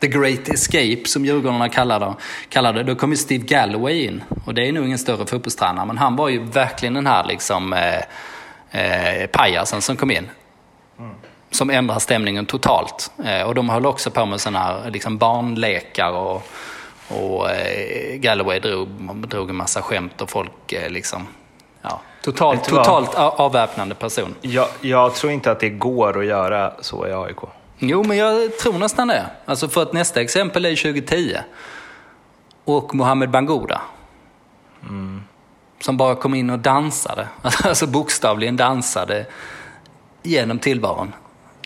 [0.00, 2.14] The Great Escape som Djurgårdarna kallade,
[2.48, 4.22] kallade Då kom ju Steve Galloway in.
[4.44, 7.72] Och det är nog ingen större fotbollstränare, men han var ju verkligen den här liksom
[7.72, 8.02] eh,
[8.70, 10.30] eh, pajasen som kom in.
[10.98, 11.14] Mm.
[11.50, 13.10] Som ändrar stämningen totalt.
[13.24, 16.48] Eh, och de höll också på med sådana här liksom barnlekar och,
[17.08, 18.88] och eh, Galloway drog,
[19.28, 21.26] drog en massa skämt och folk eh, liksom
[21.88, 24.34] Ja, totalt, totalt avväpnande person.
[24.40, 27.38] Jag, jag tror inte att det går att göra så i AIK.
[27.78, 29.26] Jo, men jag tror nästan det.
[29.44, 31.36] Alltså för att nästa exempel är 2010.
[32.64, 33.82] Och Mohamed Bangouda.
[34.82, 35.22] Mm.
[35.80, 37.28] Som bara kom in och dansade.
[37.64, 39.26] Alltså bokstavligen dansade
[40.22, 41.14] genom tillvaron.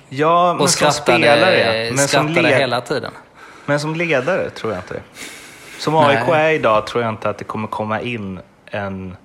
[0.08, 1.90] Ja, men och som spelare.
[1.94, 3.12] Men skrattade som hela tiden.
[3.66, 5.02] Men som ledare tror jag inte det.
[5.78, 9.16] Som AIK är idag tror jag inte att det kommer komma in en,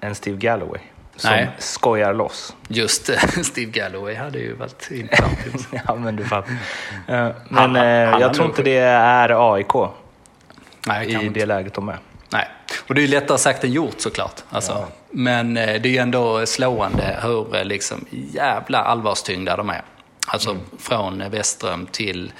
[0.00, 0.80] en Steve Galloway
[1.16, 1.48] som Nej.
[1.58, 2.54] skojar loss.
[2.68, 5.38] Just det, Steve Galloway hade ju varit intressant.
[5.86, 6.52] ja, men du fattar.
[6.52, 6.56] Eh,
[7.06, 9.72] men han, han jag tror inte det är AIK
[10.86, 11.98] Nej, i det läget de är.
[12.32, 12.48] Nej,
[12.88, 14.42] och det är lättare sagt än gjort såklart.
[14.50, 14.88] Alltså, ja.
[15.10, 19.82] Men eh, det är ändå slående hur eh, liksom, jävla allvarstyngda de är.
[20.26, 20.62] Alltså mm.
[20.78, 22.32] från Westström till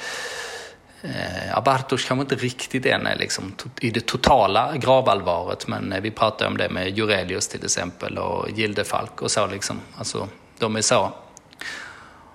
[1.04, 6.10] Eh, Bartosz kanske inte riktigt än är liksom i det totala gravallvaret, men eh, vi
[6.10, 9.46] pratar om det med Jurelius till exempel och Gildefalk och så.
[9.46, 9.80] Liksom.
[9.98, 11.12] Alltså, de är så,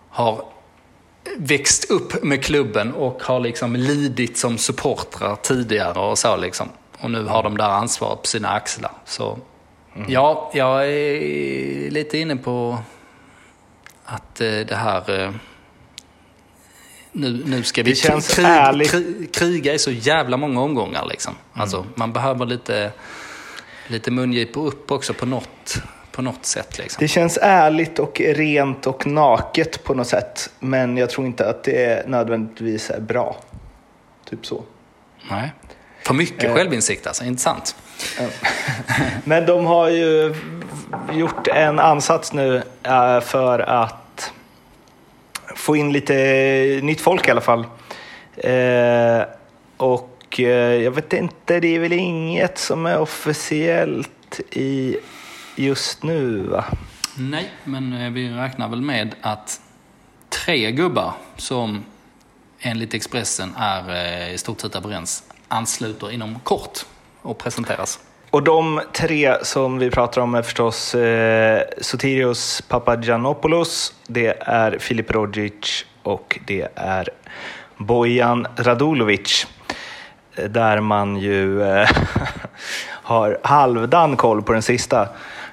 [0.10, 0.46] har
[1.38, 6.70] växt upp med klubben och har liksom lidit som supportrar tidigare och så liksom.
[7.00, 8.92] Och nu har de där ansvaret på sina axlar.
[9.06, 9.40] Så
[9.96, 10.12] mm.
[10.12, 12.78] ja, jag är lite inne på
[14.06, 15.32] att eh, det här eh,
[17.12, 18.24] nu, nu ska vi krig,
[18.90, 21.06] krig, kriga i så jävla många omgångar.
[21.06, 21.34] Liksom.
[21.34, 21.62] Mm.
[21.62, 22.92] Alltså, man behöver lite,
[23.88, 26.78] lite mungipor upp också på något, på något sätt.
[26.78, 26.98] Liksom.
[27.00, 30.50] Det känns ärligt och rent och naket på något sätt.
[30.60, 33.38] Men jag tror inte att det nödvändigtvis är bra.
[34.30, 34.64] Typ så.
[35.30, 35.54] Nej.
[36.06, 36.54] För mycket eh.
[36.54, 37.76] självinsikt alltså, intressant.
[39.24, 40.36] Men de har ju
[41.14, 44.09] gjort en ansats nu eh, för att
[45.56, 46.14] få in lite
[46.84, 47.66] nytt folk i alla fall.
[48.38, 49.22] Eh,
[49.78, 54.98] och eh, jag vet inte, det är väl inget som är officiellt i
[55.56, 56.66] just nu va?
[57.18, 59.62] Nej, men eh, vi räknar väl med att
[60.30, 61.86] tre gubbar som
[62.60, 66.86] enligt Expressen är eh, i stort sett överens ansluter inom kort
[67.22, 68.00] och presenteras.
[68.32, 75.12] Och de tre som vi pratar om är förstås eh, Sotirios Papagiannopoulos, det är Filip
[75.12, 77.10] Rogic och det är
[77.78, 79.48] Bojan Radulovic.
[80.36, 81.90] Eh, där man ju eh,
[82.90, 85.08] har halvdan koll på den sista.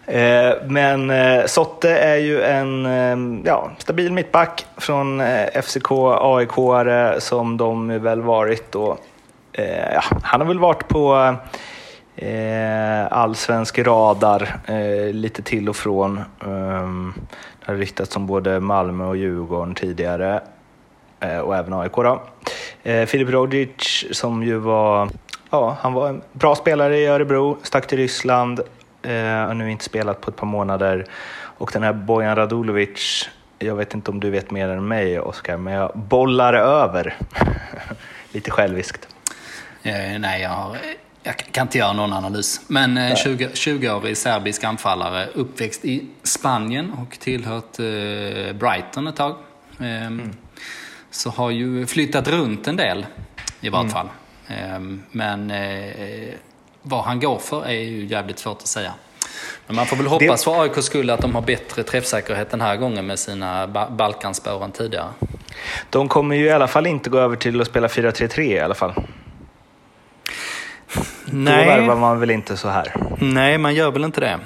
[0.07, 7.21] Eh, men eh, Sotte är ju en eh, ja, stabil mittback från eh, FCK, AIK-are
[7.21, 8.99] som de väl varit då.
[9.53, 11.35] Eh, ja, han har väl varit på eh,
[12.17, 16.21] eh, allsvensk radar eh, lite till och från.
[16.41, 17.15] Um,
[17.61, 20.41] det har ryktats om både Malmö och Djurgården tidigare
[21.21, 21.93] eh, och även AIK.
[21.95, 22.23] Då.
[22.83, 25.09] Eh, Filip Rodic som ju var,
[25.51, 28.61] ja, han var en bra spelare i Örebro, stack till Ryssland,
[29.03, 31.07] eh, har nu inte spelat på ett par månader.
[31.59, 35.57] Och den här Bojan Radulovic, jag vet inte om du vet mer än mig Oskar,
[35.57, 37.17] men jag bollar över
[38.33, 39.09] lite själviskt.
[39.83, 40.77] Eh, nej, jag har
[41.27, 42.61] jag kan inte göra någon analys.
[42.67, 49.37] Men 20, 20-årig serbisk anfallare, uppväxt i Spanien och tillhört eh, Brighton ett tag.
[49.81, 50.33] Eh, mm.
[51.11, 53.07] Så har ju flyttat runt en del
[53.61, 53.93] i vart mm.
[53.93, 54.09] fall.
[54.49, 56.35] Eh, men eh,
[56.83, 58.93] vad han går för är ju jävligt svårt att säga.
[59.67, 60.45] Men man får väl hoppas det...
[60.45, 64.73] för AIKs skull att de har bättre träffsäkerhet den här gången med sina Balkanspår än
[64.73, 65.09] tidigare.
[65.91, 68.75] De kommer ju i alla fall inte gå över till att spela 4-3-3 i alla
[68.75, 68.93] fall.
[71.25, 71.65] Nej.
[71.65, 72.95] Då värvar man väl inte så här?
[73.19, 74.39] Nej, man gör väl inte det.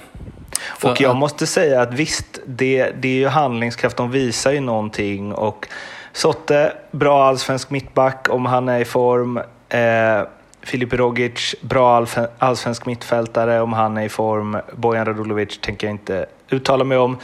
[0.79, 3.97] För och jag måste säga att visst, det, det är ju handlingskraft.
[3.97, 5.33] De visar ju någonting.
[5.33, 5.69] Och
[6.13, 9.41] Sotte, bra allsvensk mittback om han är i form.
[9.69, 10.29] Eh,
[10.63, 12.07] Filip Rogic, bra
[12.39, 14.59] allsvensk mittfältare om han är i form.
[14.77, 17.19] Bojan Radulovic tänker jag inte uttala mig om.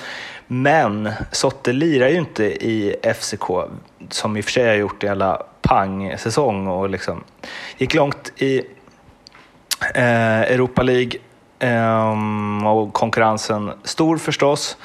[0.46, 3.44] Men Sotte lirar ju inte i FCK,
[4.08, 7.24] som i och för sig har gjort i alla pang-säsong och liksom
[7.78, 8.62] gick långt i
[9.94, 11.12] Eh, Europa League
[11.58, 14.76] eh, och konkurrensen stor förstås.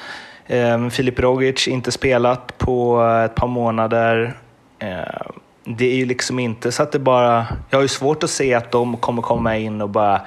[0.46, 4.36] Eh, Filip Rogic inte spelat på ett par månader.
[4.78, 5.30] Eh,
[5.64, 7.46] det är ju liksom inte så att det bara...
[7.70, 10.20] Jag har ju svårt att se att de kommer komma in och bara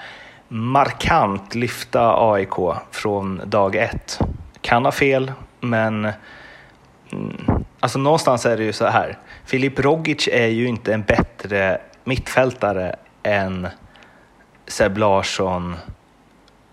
[0.47, 2.55] markant lyfta AIK
[2.91, 4.19] från dag ett.
[4.61, 6.05] Kan ha fel, men
[7.11, 7.37] mm,
[7.79, 9.17] alltså någonstans är det ju så här.
[9.45, 13.67] Filip Rogic är ju inte en bättre mittfältare än
[14.67, 15.75] Seb Larsson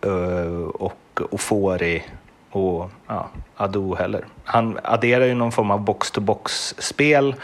[0.00, 2.02] eh, och Ofori
[2.50, 4.24] och ja, Ado heller.
[4.44, 7.35] Han adderar ju någon form av box-to-box-spel.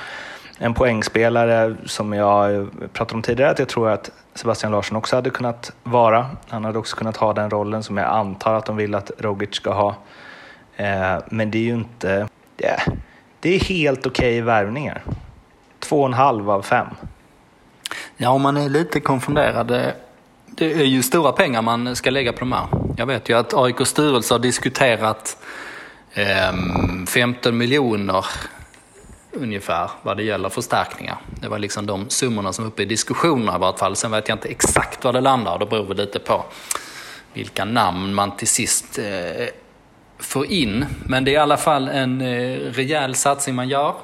[0.58, 5.30] En poängspelare som jag pratade om tidigare, att jag tror att Sebastian Larsson också hade
[5.30, 6.26] kunnat vara.
[6.48, 9.54] Han hade också kunnat ha den rollen som jag antar att de vill att Rogic
[9.54, 9.94] ska ha.
[10.76, 12.28] Eh, men det är ju inte...
[12.58, 12.80] Yeah,
[13.40, 15.02] det är helt okej okay värvningar.
[15.78, 16.86] Två och en halv av fem.
[18.16, 19.70] Ja, om man är lite konfunderad.
[19.70, 19.86] Eh,
[20.58, 22.66] det är ju stora pengar man ska lägga på de här.
[22.96, 25.36] Jag vet ju att AIKs styrelse har diskuterat
[26.12, 26.52] eh,
[27.06, 28.26] 15 miljoner
[29.32, 31.16] ungefär vad det gäller förstärkningar.
[31.40, 33.96] Det var liksom de summorna som var uppe i diskussionerna i vart fall.
[33.96, 36.44] Sen vet jag inte exakt var det landar och det beror väl lite på
[37.32, 39.46] vilka namn man till sist eh,
[40.18, 40.86] får in.
[41.06, 43.94] Men det är i alla fall en eh, rejäl satsning man gör.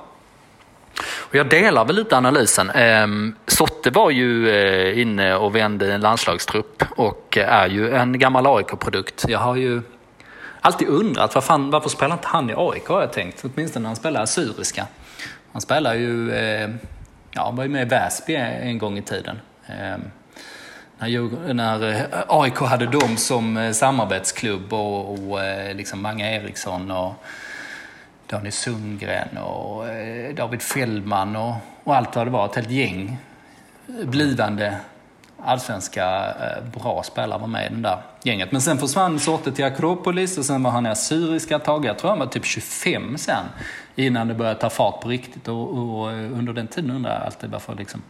[1.35, 2.71] Och jag delar väl lite analysen.
[2.71, 8.19] Ehm, Sotte var ju eh, inne och vände en landslagstrupp och eh, är ju en
[8.19, 9.25] gammal AIK-produkt.
[9.29, 9.83] Jag har ju
[10.61, 13.45] alltid undrat vad fan, varför spelar inte han i AIK har jag tänkt.
[13.45, 14.87] Åtminstone när han spelar Assyriska.
[15.53, 16.71] Han spelar ju, eh,
[17.31, 19.41] ja han var ju med i Väsby en gång i tiden.
[19.67, 20.01] Ehm,
[20.99, 25.39] när, när AIK hade dem som samarbetsklubb och, och
[25.75, 27.25] liksom Mange Eriksson och
[28.27, 32.47] Daniel Sundgren och eh, David Fällman och, och allt vad det var.
[32.47, 33.19] Ett helt gäng
[33.87, 34.77] blivande
[35.45, 38.53] allsvenska eh, bra spelare var med i det där gänget.
[38.53, 41.85] Men sen försvann Sorte till Akropolis och sen var han i Assyriska ett tag.
[41.85, 43.45] Jag tror han var typ 25 sen
[43.97, 45.49] innan det började ta fart på riktigt.
[45.49, 48.03] Och, och eh, under den tiden undrade jag alltid varför liksom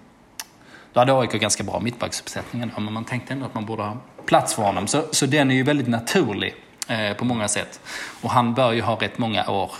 [0.92, 3.96] då hade AIK ganska bra mittbacksuppsättning men man tänkte ändå att man borde ha
[4.26, 4.86] plats för honom.
[4.86, 6.54] Så, så den är ju väldigt naturlig
[6.88, 7.80] eh, på många sätt.
[8.22, 9.70] Och han bör ju ha rätt många år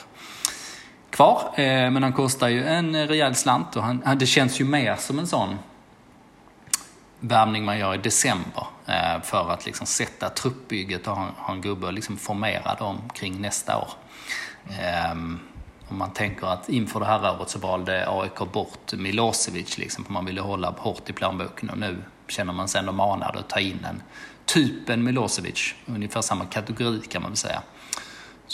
[1.15, 1.51] kvar.
[1.55, 4.97] Eh, men han kostar ju en eh, rejäl slant och han, det känns ju mer
[4.97, 5.59] som en sån
[7.21, 11.87] värvning man gör i december eh, för att liksom sätta truppbygget och ha, en gubbe
[11.87, 13.89] och liksom formera dem kring nästa år.
[15.13, 15.41] Um,
[15.89, 20.13] om man tänker att inför det här året så valde AIK bort Milosevic, liksom, för
[20.13, 21.97] man ville hålla hårt i plånboken och nu
[22.29, 24.03] känner man sig ändå manad att ta in en
[24.45, 27.63] typen Milosevic, ungefär samma kategori kan man väl säga.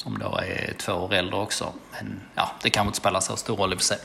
[0.02, 1.72] Som då är två år äldre också.
[1.92, 3.98] Men ja, det kanske inte spelar så stor roll i och för sig.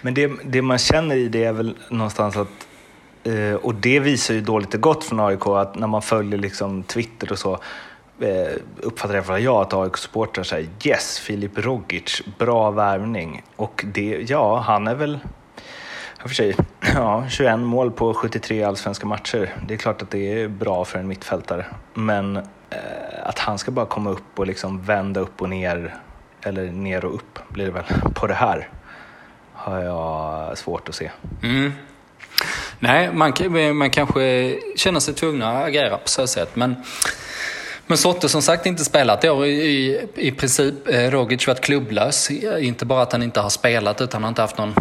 [0.00, 2.66] Men det, det man känner i det är väl någonstans att
[3.24, 6.82] eh, och det visar ju dåligt och gott från AIK att när man följer liksom
[6.82, 7.60] Twitter och så
[8.20, 13.42] Eh, uppfattar i alla fall jag att AIK-supportrar säger yes, Filip Rogic, bra värvning.
[13.56, 15.18] Och det, ja, han är väl
[16.18, 16.56] för sig,
[16.94, 19.54] ja, 21 mål på 73 allsvenska matcher.
[19.68, 21.66] Det är klart att det är bra för en mittfältare.
[21.94, 22.42] Men eh,
[23.22, 25.94] att han ska bara komma upp och liksom vända upp och ner,
[26.42, 28.68] eller ner och upp blir det väl, på det här
[29.52, 31.10] har jag svårt att se.
[31.42, 31.72] Mm.
[32.78, 33.32] Nej, man,
[33.76, 36.56] man kanske känner sig tvungna att agera på så sätt.
[36.56, 36.76] Men
[37.86, 39.46] men Sotte som sagt inte spelat i år.
[39.46, 42.30] I, i princip eh, Rogic varit klubblös.
[42.30, 44.74] Eh, inte bara att han inte har spelat utan han har inte haft någon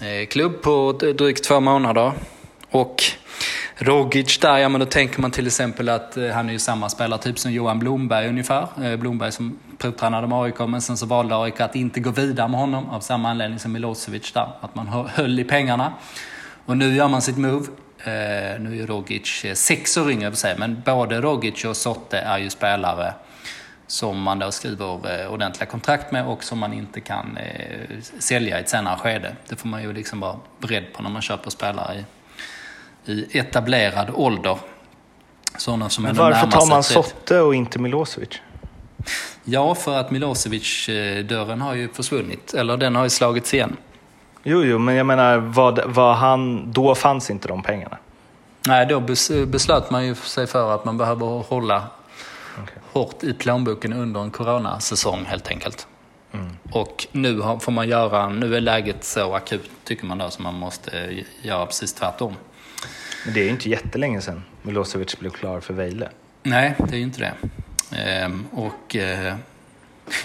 [0.00, 2.12] eh, klubb på drygt två månader.
[2.70, 3.02] Och
[3.82, 6.88] Rogic där, ja men då tänker man till exempel att eh, han är ju samma
[6.88, 8.68] spelartyp som Johan Blomberg ungefär.
[8.84, 12.48] Eh, Blomberg som provtränade med AIK men sen så valde AIK att inte gå vidare
[12.48, 14.48] med honom av samma anledning som Milosevic där.
[14.60, 15.92] Att man höll i pengarna.
[16.66, 17.66] Och nu gör man sitt move.
[17.98, 22.38] Eh, nu är Rogic eh, sex år yngre sig, men både Rogic och Sotte är
[22.38, 23.14] ju spelare
[23.86, 28.58] som man då skriver eh, ordentliga kontrakt med och som man inte kan eh, sälja
[28.58, 29.36] i ett senare skede.
[29.48, 32.04] Det får man ju liksom vara beredd på när man köper spelare i,
[33.06, 34.58] i etablerad ålder.
[35.56, 38.40] Sådana som Men varför tar man Sotte och inte Milosevic?
[39.44, 43.76] Ja, för att Milosevic-dörren har ju försvunnit, eller den har ju slagits igen.
[44.42, 47.96] Jo, jo, men jag menar, vad, vad han, då fanns inte de pengarna.
[48.66, 49.00] Nej, då
[49.46, 51.86] beslöt man ju sig för att man behöver hålla
[52.62, 52.76] okay.
[52.92, 55.86] hårt i plånboken under en coronasäsong helt enkelt.
[56.32, 56.56] Mm.
[56.72, 60.54] Och nu får man göra, nu är läget så akut tycker man då, så man
[60.54, 62.34] måste göra precis tvärtom.
[63.24, 66.08] Men det är ju inte jättelänge sedan Milosevic blev klar för Vejle.
[66.42, 67.34] Nej, det är ju inte det.
[67.96, 69.36] Ehm, och eh,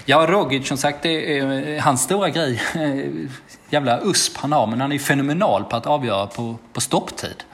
[0.04, 2.62] Ja, Rogic som sagt, det är hans stora grej.
[2.74, 3.30] Eh,
[3.70, 7.44] jävla USP han har, men han är fenomenal på att avgöra på, på stopptid.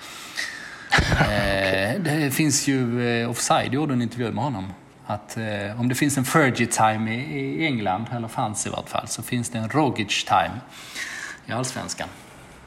[1.13, 1.99] okay.
[1.99, 4.73] Det finns ju, eh, Offside gjorde en intervju med honom.
[5.07, 5.37] att
[5.79, 9.51] om det finns en Fergie time i England, eller fanns i vart fall, så finns
[9.51, 10.61] det en Rogic time
[11.47, 12.09] i Allsvenskan.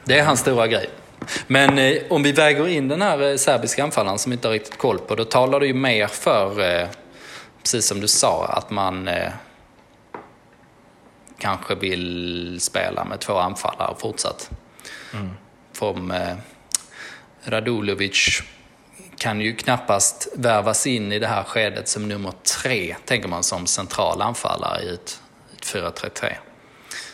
[0.04, 0.90] Det är hans stora grej.
[1.46, 4.78] Men eh, om vi väger in den här eh, serbiska anfallaren som inte har riktigt
[4.78, 6.88] koll på, då talar det ju mer för, eh,
[7.62, 9.32] precis som du sa, att man eh,
[11.38, 14.50] kanske vill spela med två anfallare fortsatt.
[15.14, 15.30] Mm.
[15.72, 16.36] För eh,
[17.44, 18.42] Radulovic
[19.18, 23.66] kan ju knappast värvas in i det här skedet som nummer tre, tänker man som
[23.66, 25.20] central anfallare i ett,
[25.56, 26.32] ett 4-3-3.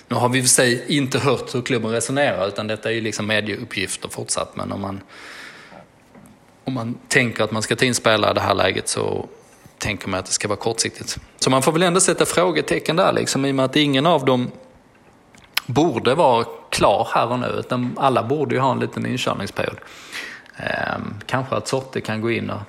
[0.09, 3.27] Nu har vi för sig inte hört hur klubben resonerar utan detta är ju liksom
[3.27, 4.57] medieuppgifter fortsatt.
[4.57, 5.01] Men om man,
[6.65, 9.29] om man tänker att man ska ta in spelare i det här läget så
[9.79, 11.19] tänker man att det ska vara kortsiktigt.
[11.39, 14.25] Så man får väl ändå sätta frågetecken där liksom i och med att ingen av
[14.25, 14.51] dem
[15.67, 17.47] borde vara klar här och nu.
[17.47, 19.79] Utan alla borde ju ha en liten inkörningsperiod.
[20.57, 22.61] Ehm, kanske att Sorte kan gå in och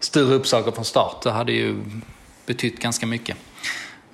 [0.00, 1.22] styra upp saker från start.
[1.22, 1.76] Det hade ju
[2.46, 3.36] betytt ganska mycket.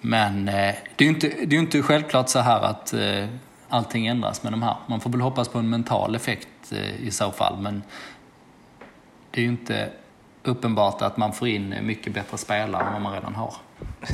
[0.04, 3.26] Men eh, det är ju inte, det är inte självklart så här att eh,
[3.68, 4.76] allting ändras med de här.
[4.86, 7.58] Man får väl hoppas på en mental effekt eh, i så fall.
[7.60, 7.82] Men
[9.30, 9.88] det är ju inte
[10.42, 13.54] uppenbart att man får in mycket bättre spelare än vad man redan har.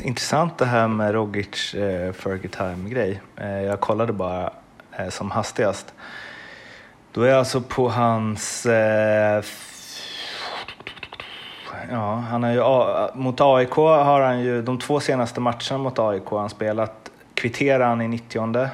[0.03, 3.21] Intressant det här med Rogic eh, Fergie Time-grej.
[3.35, 4.53] Eh, jag kollade bara
[4.97, 5.93] eh, som hastigast.
[7.11, 8.65] Då är jag alltså på hans...
[8.65, 9.43] Eh,
[11.91, 16.25] ja, han har ju, mot AIK har han ju, de två senaste matcherna mot AIK
[16.25, 18.69] har han spelat, kvitterar han i 90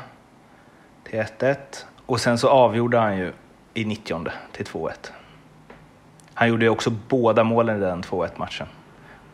[1.03, 1.55] till 1-1
[2.05, 3.33] och sen så avgjorde han ju
[3.73, 4.91] i 90 till 2-1.
[6.33, 8.67] Han gjorde ju också båda målen i den 2-1 matchen.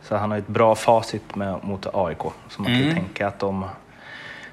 [0.02, 2.18] Så han har ett bra facit med, mot AIK.
[2.48, 2.94] Så man kan ju mm.
[2.94, 3.64] tänka att de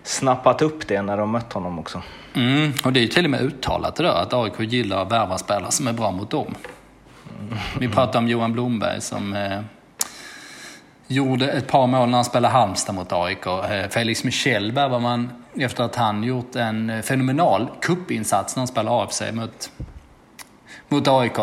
[0.04, 2.02] snappat upp det när de mött honom också.
[2.34, 5.38] Mm, och det är ju till och med uttalat där, att AIK gillar att värva
[5.38, 6.56] spelare som är bra mot dem.
[7.80, 9.62] Vi pratade om Johan Blomberg som eh,
[11.08, 13.46] gjorde ett par mål när han spelade Halmstad mot AIK.
[13.46, 19.04] Eh, Felix Michel värvar man efter att han gjort en fenomenal kuppinsats när han spelade
[19.04, 19.72] AFC mot,
[20.90, 21.38] mot AIK.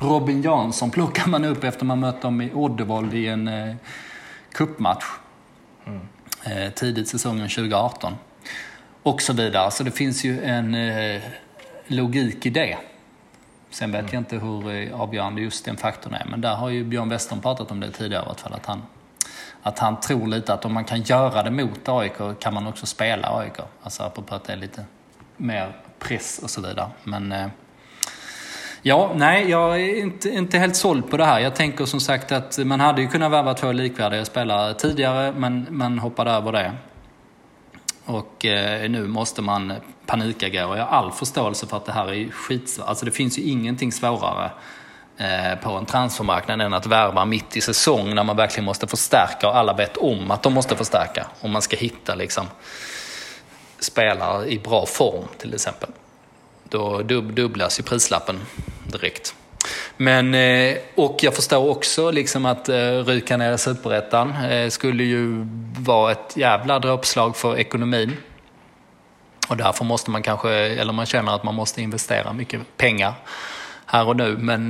[0.00, 3.74] Robin Jansson plockar man upp efter man mött dem i Oddevold i en eh,
[4.52, 5.04] cupmatch.
[5.86, 6.00] Mm.
[6.44, 8.14] Eh, tidigt säsongen 2018.
[9.02, 9.70] Och så vidare.
[9.70, 11.22] Så det finns ju en eh,
[11.86, 12.78] logik i det.
[13.70, 14.10] Sen vet mm.
[14.12, 16.26] jag inte hur eh, avgörande just den faktorn är.
[16.30, 18.52] Men där har ju Björn Western pratat om det tidigare i alla fall.
[18.52, 18.82] Att han,
[19.62, 22.86] att han tror lite att om man kan göra det mot AIK kan man också
[22.86, 23.58] spela AIK.
[23.82, 24.84] Alltså apropå att det är lite
[25.36, 26.90] mer press och så vidare.
[27.04, 27.46] Men eh,
[28.82, 31.40] Ja, nej, jag är inte, inte helt såld på det här.
[31.40, 35.66] Jag tänker som sagt att man hade ju kunnat värva två likvärdiga spelare tidigare, men
[35.70, 36.72] man hoppade över det.
[38.04, 39.72] Och eh, nu måste man
[40.06, 42.88] panikagera och jag har all förståelse för att det här är skitsvårt.
[42.88, 44.50] Alltså det finns ju ingenting svårare
[45.16, 49.48] eh, på en transfermarknad än att värva mitt i säsong när man verkligen måste förstärka
[49.48, 51.26] och alla vet om att de måste förstärka.
[51.40, 52.46] Om man ska hitta liksom
[53.78, 55.90] spelare i bra form till exempel.
[56.68, 58.40] Då dubblas ju prislappen
[58.86, 59.34] direkt.
[60.02, 65.04] Men, eh, och jag förstår också liksom att eh, ryka ner i superettan eh, skulle
[65.04, 65.46] ju
[65.78, 68.16] vara ett jävla dråpslag för ekonomin.
[69.48, 73.14] Och därför måste man kanske, eller man känner att man måste investera mycket pengar
[73.86, 74.36] här och nu.
[74.38, 74.68] Men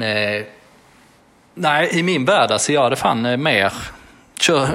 [1.55, 3.73] nej, i min värld alltså jag hade fan mer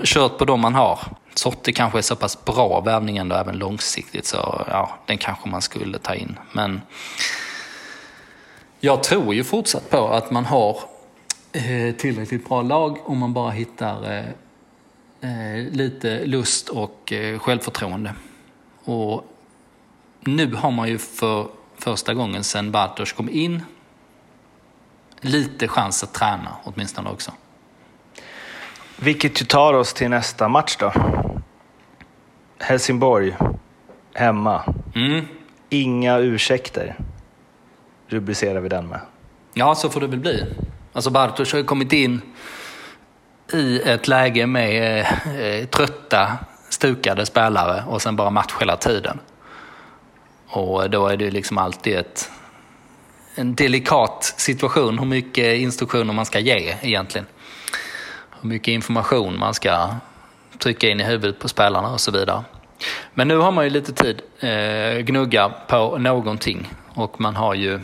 [0.03, 0.99] kört på de man har.
[1.33, 5.61] Sorte kanske är så pass bra värvning ändå även långsiktigt så ja, den kanske man
[5.61, 6.39] skulle ta in.
[6.51, 6.81] Men
[8.85, 10.79] jag tror ju fortsatt på att man har
[11.51, 14.25] eh, tillräckligt bra lag om man bara hittar eh,
[15.21, 18.13] eh, lite lust och självförtroende.
[18.83, 19.25] Och
[20.19, 23.63] nu har man ju för första gången sedan Bartosz kom in
[25.21, 27.31] lite chans att träna åtminstone också.
[28.97, 30.93] Vilket ju tar oss till nästa match då.
[32.59, 33.35] Helsingborg,
[34.13, 34.73] hemma.
[34.95, 35.25] Mm.
[35.69, 36.95] Inga ursäkter
[38.07, 38.99] rubricerar vi den med.
[39.53, 40.45] Ja, så får det väl bli.
[40.93, 42.21] Alltså Bartosz har ju kommit in
[43.53, 46.37] i ett läge med eh, eh trötta,
[46.69, 49.19] stukade spelare och sen bara match hela tiden.
[50.47, 52.31] Och då är det liksom alltid ett,
[53.35, 57.27] en delikat situation hur mycket instruktioner man ska ge egentligen.
[58.41, 59.89] Hur mycket information man ska
[60.59, 62.43] trycka in i huvudet på spelarna och så vidare.
[63.13, 67.79] Men nu har man ju lite tid eh, gnugga på någonting och man har ju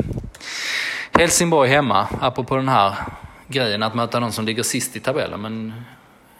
[1.11, 2.95] Helsingborg hemma, apropå den här
[3.47, 5.41] grejen att möta någon som ligger sist i tabellen.
[5.41, 5.73] Men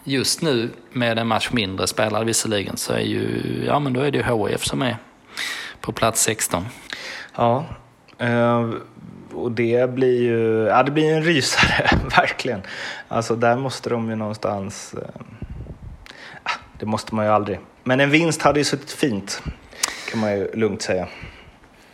[0.04, 4.12] just nu med en match mindre spelad visserligen så är ju, ja men då är
[4.12, 4.97] det ju HIF som är
[5.82, 6.66] på plats 16.
[7.36, 7.66] Ja,
[8.18, 8.70] eh,
[9.34, 12.62] och det blir ju ja, det blir en rysare, verkligen.
[13.08, 14.93] Alltså där måste de ju någonstans...
[14.93, 15.22] Eh,
[16.43, 17.60] ah, det måste man ju aldrig.
[17.84, 19.43] Men en vinst hade ju suttit fint,
[20.12, 21.08] kan man ju lugnt säga.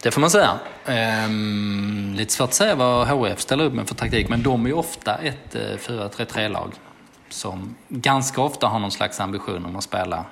[0.02, 0.60] Det får man säga.
[0.86, 4.70] Ehm, lite svårt att säga vad HF ställer upp med för taktik, men de är
[4.70, 6.74] ju ofta ett 4-3-3-lag
[7.30, 10.26] som ganska ofta har någon slags ambition om att spela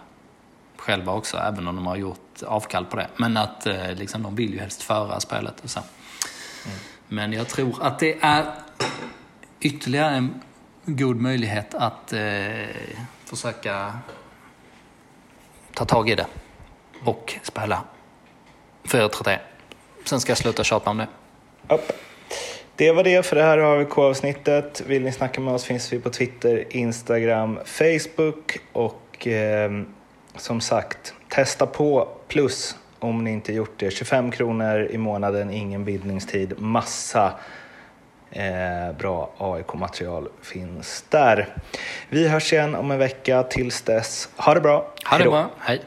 [0.78, 3.08] själva också, även om de har gjort avkall på det.
[3.18, 5.80] Men att eh, liksom, de vill ju helst föra spelet och så.
[5.80, 6.78] Mm.
[7.08, 8.46] Men jag tror att det är
[9.60, 10.42] ytterligare en
[10.86, 12.22] god möjlighet att eh,
[13.26, 14.00] försöka
[15.74, 16.28] ta tag i det
[17.04, 17.84] och spela
[18.84, 19.40] 4-3-3.
[20.06, 21.08] Sen ska jag sluta tjata om det.
[21.70, 21.92] Upp.
[22.76, 24.82] Det var det för det här AVK-avsnittet.
[24.88, 29.72] Vill ni snacka med oss finns vi på Twitter, Instagram, Facebook och eh,
[30.36, 33.92] som sagt, testa på plus om ni inte gjort det.
[33.92, 37.34] 25 kronor i månaden, ingen bindningstid, massa
[38.32, 41.48] eh, bra AIK-material finns där.
[42.10, 43.44] Vi hörs igen om en vecka.
[43.44, 44.94] Tills dess, ha det bra.
[45.06, 45.50] Ha det bra.
[45.60, 45.82] Hej.